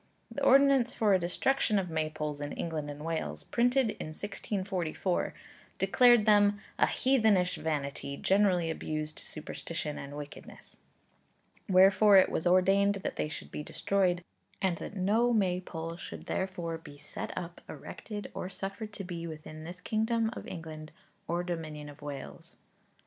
The 0.31 0.43
ordinance 0.43 0.95
for 0.95 1.13
the 1.13 1.19
destruction 1.19 1.77
of 1.77 1.89
Maypoles 1.91 2.41
in 2.41 2.53
England 2.53 2.89
and 2.89 3.05
Wales, 3.05 3.43
printed 3.43 3.91
in 3.99 4.07
1644, 4.15 5.33
declared 5.77 6.25
them 6.25 6.59
'a 6.79 6.87
heathenish 6.87 7.57
vanity, 7.57 8.17
generally 8.17 8.71
abused 8.71 9.19
to 9.19 9.23
superstition 9.25 9.99
and 9.99 10.17
wickedness,' 10.17 10.77
wherefore 11.69 12.17
it 12.17 12.31
was 12.31 12.47
ordained 12.47 12.95
that 13.03 13.15
they 13.15 13.29
should 13.29 13.51
be 13.51 13.61
destroyed, 13.61 14.23
and 14.59 14.77
that 14.79 14.95
no 14.95 15.31
Maypole 15.33 15.97
should 15.97 16.25
thereafter 16.25 16.79
be 16.79 16.97
'set 16.97 17.31
up, 17.37 17.61
erected, 17.69 18.31
or 18.33 18.49
suffered 18.49 18.91
to 18.93 19.03
be 19.03 19.27
within 19.27 19.65
this 19.65 19.81
kingdom 19.81 20.31
of 20.33 20.47
England 20.47 20.91
or 21.27 21.43
dominion 21.43 21.89
of 21.89 22.01
Wales.' 22.01 22.57